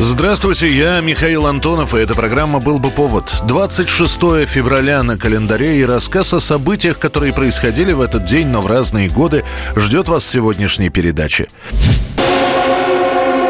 [0.00, 3.34] Здравствуйте, я Михаил Антонов, и эта программа «Был бы повод».
[3.48, 8.68] 26 февраля на календаре и рассказ о событиях, которые происходили в этот день, но в
[8.68, 11.48] разные годы, ждет вас в сегодняшней передаче.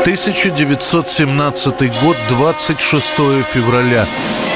[0.05, 3.05] 1917 год, 26
[3.53, 4.07] февраля.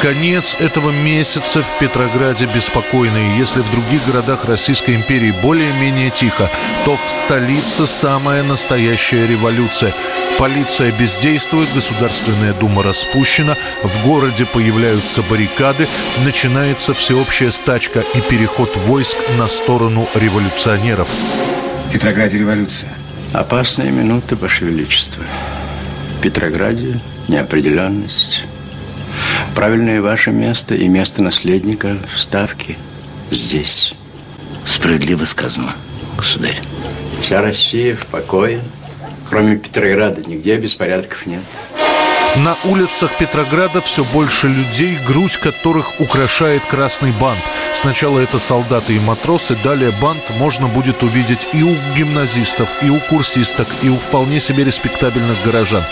[0.02, 3.38] Конец этого месяца в Петрограде беспокойный.
[3.38, 6.48] Если в других городах Российской империи более-менее тихо,
[6.84, 9.92] то в столице самая настоящая революция.
[10.40, 15.86] Полиция бездействует, Государственная Дума распущена, в городе появляются баррикады,
[16.24, 21.08] начинается всеобщая стачка и переход войск на сторону революционеров.
[21.86, 22.90] В Петрограде революция.
[23.32, 25.22] Опасные минуты, Ваше Величество.
[26.18, 28.31] В Петрограде неопределенность.
[29.54, 32.76] Правильное ваше место и место наследника в Ставке
[33.30, 33.94] здесь.
[34.66, 35.72] Справедливо сказано,
[36.16, 36.60] государь.
[37.20, 38.60] Вся Россия в покое.
[39.28, 41.42] Кроме Петрограда нигде беспорядков нет.
[42.36, 47.38] На улицах Петрограда все больше людей, грудь которых украшает красный бант.
[47.74, 52.98] Сначала это солдаты и матросы, далее бант можно будет увидеть и у гимназистов, и у
[53.00, 55.82] курсисток, и у вполне себе респектабельных горожан.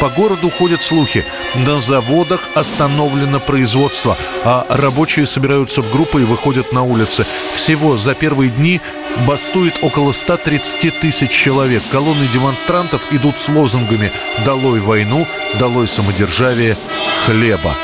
[0.00, 1.22] По городу ходят слухи.
[1.66, 7.26] На заводах остановлено производство, а рабочие собираются в группы и выходят на улицы.
[7.54, 8.80] Всего за первые дни
[9.26, 11.82] бастует около 130 тысяч человек.
[11.90, 14.10] Колонны демонстрантов идут с лозунгами
[14.44, 15.26] «Долой войну»,
[15.58, 16.76] «Долой самодержавие»,
[17.24, 17.74] «Хлеба».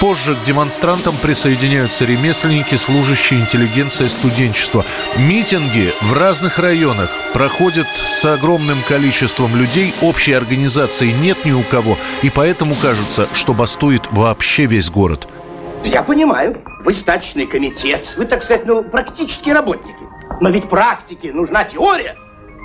[0.00, 4.84] Позже к демонстрантам присоединяются ремесленники, служащие, интеллигенция, студенчество.
[5.16, 9.94] Митинги в разных районах проходят с огромным количеством людей.
[10.02, 11.96] Общей организации нет ни у кого.
[12.22, 15.26] И поэтому кажется, что бастует вообще весь город.
[15.82, 20.05] Я понимаю, вы стачный комитет, вы, так сказать, ну, практические работники.
[20.40, 22.16] Но ведь практике нужна теория.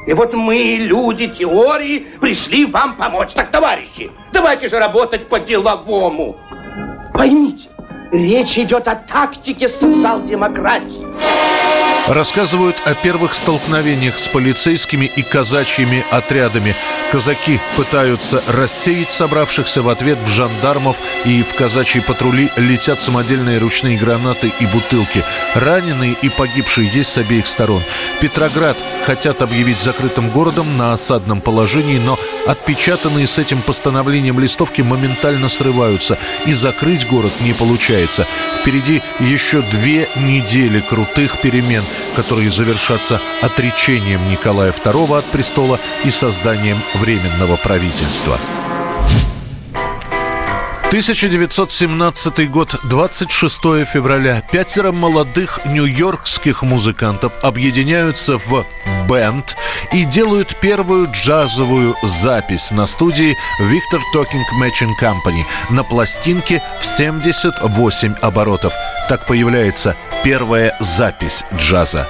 [0.08, 3.34] И вот мы, люди теории, пришли вам помочь.
[3.34, 6.38] Так, товарищи, давайте же работать по-деловому.
[7.14, 7.70] Поймите,
[8.12, 11.06] речь идет о тактике социал-демократии.
[12.08, 16.74] Рассказывают о первых столкновениях с полицейскими и казачьими отрядами.
[17.12, 23.98] Казаки пытаются рассеять собравшихся в ответ в жандармов и в казачьи патрули летят самодельные ручные
[23.98, 25.24] гранаты и бутылки.
[25.56, 27.82] Раненые и погибшие есть с обеих сторон.
[28.20, 35.50] Петроград хотят объявить закрытым городом на осадном положении, но отпечатанные с этим постановлением листовки моментально
[35.50, 38.26] срываются, и закрыть город не получается.
[38.60, 41.84] Впереди еще две недели крутых перемен
[42.16, 48.40] которые завершатся отречением Николая II от престола и созданием Временного правительства.
[50.92, 54.44] 1917 год, 26 февраля.
[54.52, 58.66] Пятеро молодых нью-йоркских музыкантов объединяются в
[59.08, 59.56] бенд
[59.94, 68.16] и делают первую джазовую запись на студии Victor Talking Matching Company на пластинке в 78
[68.22, 68.74] оборотов.
[69.12, 72.08] Так появляется первая запись джаза.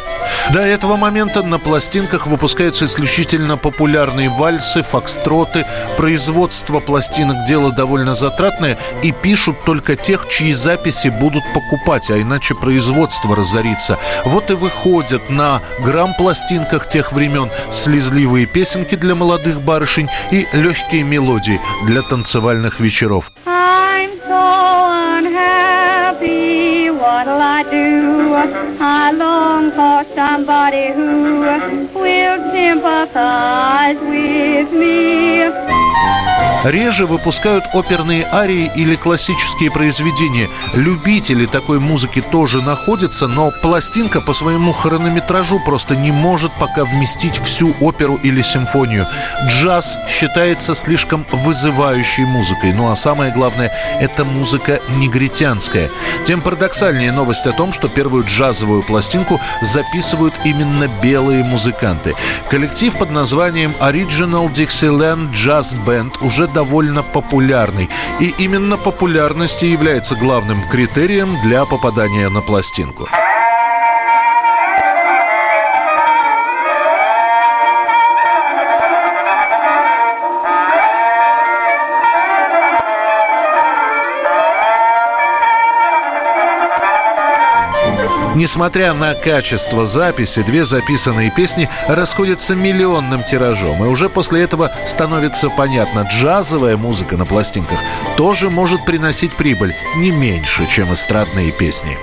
[0.53, 5.65] До этого момента на пластинках выпускаются исключительно популярные вальсы, фокстроты.
[5.97, 12.53] Производство пластинок дело довольно затратное и пишут только тех, чьи записи будут покупать, а иначе
[12.53, 13.97] производство разорится.
[14.23, 21.59] Вот и выходят на грамм-пластинках тех времен слезливые песенки для молодых барышень и легкие мелодии
[21.87, 23.31] для танцевальных вечеров.
[27.41, 28.35] I do?
[28.79, 31.41] I long for somebody who
[31.99, 32.50] will.
[36.63, 40.47] Реже выпускают оперные арии или классические произведения.
[40.75, 47.37] Любители такой музыки тоже находятся, но пластинка по своему хронометражу просто не может пока вместить
[47.37, 49.07] всю оперу или симфонию.
[49.47, 52.73] Джаз считается слишком вызывающей музыкой.
[52.73, 55.89] Ну а самое главное, это музыка негритянская.
[56.25, 62.13] Тем парадоксальнее новость о том, что первую джазовую пластинку записывают именно белые музыканты.
[62.51, 67.87] Коллектив под названием Original Dixieland Jazz Band уже довольно популярный.
[68.19, 73.07] И именно популярность является главным критерием для попадания на пластинку.
[88.41, 93.85] Несмотря на качество записи, две записанные песни расходятся миллионным тиражом.
[93.85, 97.77] И уже после этого становится понятно, джазовая музыка на пластинках
[98.17, 101.99] тоже может приносить прибыль не меньше, чем эстрадные песни.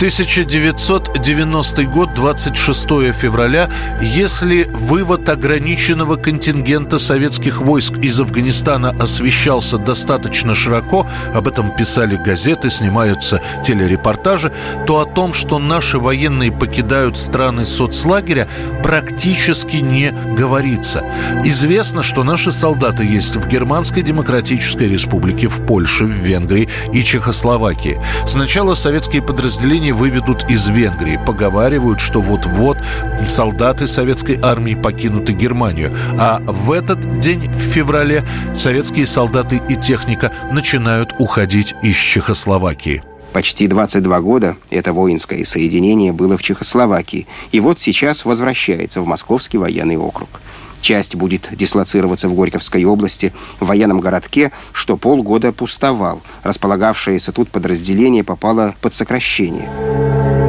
[0.00, 3.68] 1990 год, 26 февраля.
[4.00, 12.70] Если вывод ограниченного контингента советских войск из Афганистана освещался достаточно широко, об этом писали газеты,
[12.70, 14.50] снимаются телерепортажи,
[14.86, 18.48] то о том, что наши военные покидают страны соцлагеря,
[18.82, 21.04] практически не говорится.
[21.44, 28.00] Известно, что наши солдаты есть в Германской Демократической Республике, в Польше, в Венгрии и Чехословакии.
[28.26, 31.18] Сначала советские подразделения армии выведут из Венгрии.
[31.26, 32.78] Поговаривают, что вот-вот
[33.26, 35.90] солдаты советской армии покинут и Германию.
[36.18, 38.22] А в этот день, в феврале,
[38.54, 43.02] советские солдаты и техника начинают уходить из Чехословакии.
[43.32, 49.58] Почти 22 года это воинское соединение было в Чехословакии, и вот сейчас возвращается в Московский
[49.58, 50.28] военный округ.
[50.80, 56.22] Часть будет дислоцироваться в Горьковской области, в военном городке, что полгода пустовал.
[56.42, 59.68] Располагавшееся тут подразделение попало под сокращение.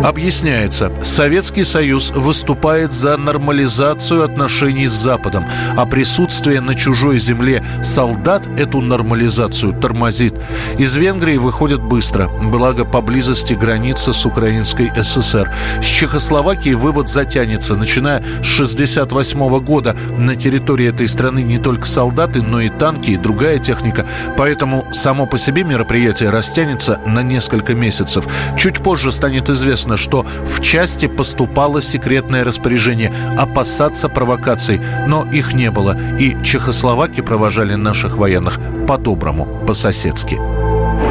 [0.03, 5.45] Объясняется, Советский Союз выступает за нормализацию отношений с Западом,
[5.77, 10.30] а присутствие на чужой земле солдат эту нормализацию тормозит.
[10.77, 15.51] Из Венгрии выходят быстро, благо поблизости границы с Украинской ССР.
[15.81, 19.95] С Чехословакии вывод затянется, начиная с 1968 года.
[20.17, 24.05] На территории этой страны не только солдаты, но и танки и другая техника.
[24.37, 28.25] Поэтому само по себе мероприятие растянется на несколько месяцев.
[28.57, 35.71] Чуть позже станет известно, что в части поступало секретное распоряжение опасаться провокаций, но их не
[35.71, 38.59] было, и чехословаки провожали наших военных
[38.91, 40.37] по-доброму, по-соседски.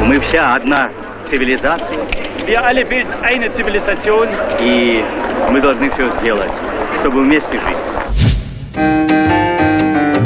[0.05, 0.91] Мы вся одна
[1.27, 1.97] цивилизация.
[4.61, 5.03] И
[5.49, 6.51] мы должны все сделать,
[6.99, 7.77] чтобы вместе жить.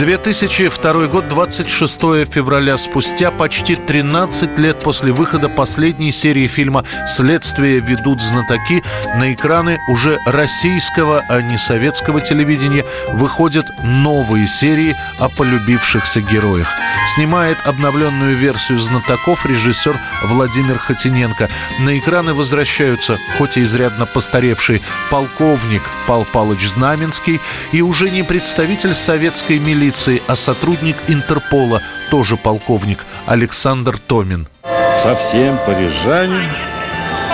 [0.05, 1.99] 2002 год, 26
[2.31, 8.83] февраля, спустя почти 13 лет после выхода последней серии фильма «Следствие ведут знатоки»,
[9.15, 16.71] на экраны уже российского, а не советского телевидения выходят новые серии о полюбившихся героях.
[17.15, 21.49] Снимает обновленную версию «Знатоков» режиссер Владимир Хотиненко.
[21.79, 27.39] На экраны возвращаются, хоть и изрядно постаревший, полковник Пал Палыч Знаменский
[27.71, 31.81] и уже не представитель советской милиции полиции, а сотрудник Интерпола,
[32.11, 34.47] тоже полковник, Александр Томин.
[34.93, 36.49] Совсем парижанин?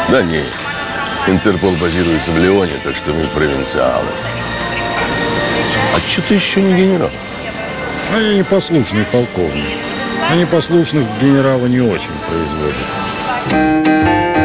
[0.09, 0.45] Да нет.
[1.27, 4.07] Интерпол базируется в Лионе, так что мы провинциалы.
[5.95, 7.09] А что ты еще не генерал?
[8.13, 9.77] А я непослушный полковник.
[10.29, 13.90] А непослушных генерала не очень производят.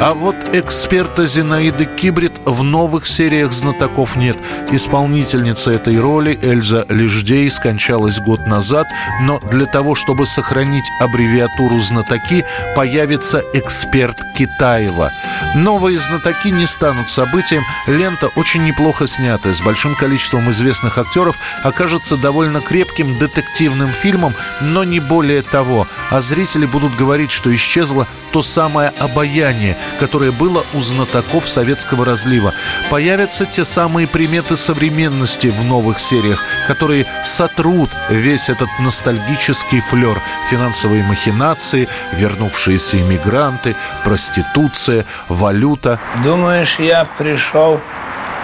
[0.07, 4.37] А вот эксперта Зинаиды Кибрид в новых сериях «Знатоков» нет.
[4.71, 8.87] Исполнительница этой роли Эльза Леждей скончалась год назад,
[9.23, 12.45] но для того, чтобы сохранить аббревиатуру «Знатоки»,
[12.77, 15.11] появится эксперт Китаева.
[15.57, 17.65] Новые «Знатоки» не станут событием.
[17.89, 24.85] Лента очень неплохо снята, с большим количеством известных актеров, окажется довольно крепким детективным фильмом, но
[24.85, 25.89] не более того.
[26.11, 32.53] А зрители будут говорить, что исчезло то самое обаяние, которое было у знатоков советского разлива.
[32.91, 40.21] Появятся те самые приметы современности в новых сериях, которые сотрут весь этот ностальгический флер.
[40.51, 45.99] Финансовые махинации, вернувшиеся иммигранты, проституция, валюта.
[46.23, 47.81] Думаешь, я пришел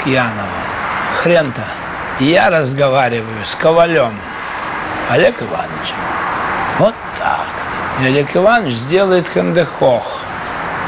[0.03, 0.49] к Янову?
[1.23, 1.63] Хрен-то.
[2.21, 4.13] Я разговариваю с Ковалем
[5.11, 5.97] Олег Ивановичем.
[6.79, 8.03] Вот так-то.
[8.03, 10.12] И Олег Иванович сделает хендехох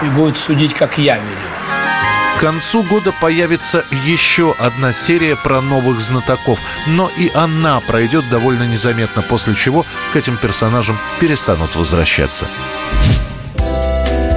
[0.05, 1.55] и будет судить, как я велю.
[2.37, 8.65] К концу года появится еще одна серия про новых знатоков, но и она пройдет довольно
[8.65, 12.47] незаметно, после чего к этим персонажам перестанут возвращаться.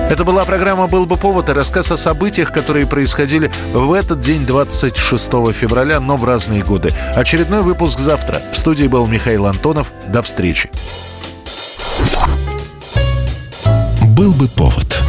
[0.10, 4.46] Это была программа «Был бы повод» и рассказ о событиях, которые происходили в этот день,
[4.46, 6.94] 26 февраля, но в разные годы.
[7.14, 8.42] Очередной выпуск завтра.
[8.54, 9.92] В студии был Михаил Антонов.
[10.08, 10.70] До встречи.
[14.02, 15.07] «Был бы повод»